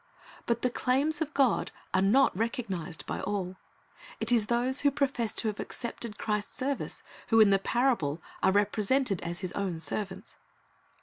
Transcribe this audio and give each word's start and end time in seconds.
But 0.47 0.63
the 0.63 0.71
claims 0.71 1.21
of 1.21 1.31
God 1.35 1.69
are 1.93 2.01
not 2.01 2.35
recognized 2.35 3.05
by 3.05 3.21
all. 3.21 3.57
It 4.19 4.31
is 4.31 4.47
those 4.47 4.81
who 4.81 4.89
profess 4.89 5.31
to 5.35 5.47
have 5.47 5.59
accepted 5.59 6.17
Christ's 6.17 6.57
service, 6.57 7.03
who 7.27 7.39
in 7.39 7.51
the 7.51 7.59
parable 7.59 8.19
are 8.41 8.51
represented 8.51 9.21
as 9.21 9.41
His 9.41 9.51
own 9.53 9.79
servants. 9.79 10.37